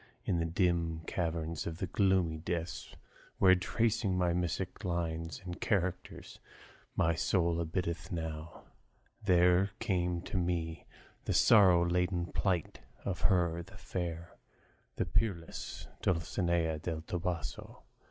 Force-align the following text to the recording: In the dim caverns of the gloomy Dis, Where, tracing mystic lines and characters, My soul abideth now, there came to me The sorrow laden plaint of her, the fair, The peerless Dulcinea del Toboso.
In 0.25 0.39
the 0.39 0.47
dim 0.47 1.01
caverns 1.01 1.67
of 1.67 1.77
the 1.77 1.85
gloomy 1.85 2.37
Dis, 2.37 2.95
Where, 3.37 3.53
tracing 3.53 4.17
mystic 4.17 4.83
lines 4.83 5.43
and 5.45 5.61
characters, 5.61 6.39
My 6.95 7.13
soul 7.13 7.59
abideth 7.61 8.11
now, 8.11 8.63
there 9.23 9.69
came 9.77 10.23
to 10.23 10.37
me 10.37 10.87
The 11.25 11.33
sorrow 11.33 11.85
laden 11.87 12.31
plaint 12.33 12.79
of 13.05 13.21
her, 13.21 13.61
the 13.61 13.77
fair, 13.77 14.39
The 14.95 15.05
peerless 15.05 15.87
Dulcinea 16.01 16.79
del 16.79 17.01
Toboso. 17.01 17.83